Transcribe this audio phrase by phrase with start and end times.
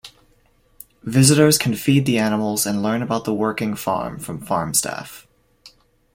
[1.03, 5.27] Visitors can feed the animals and learn about the working farm from farm staff.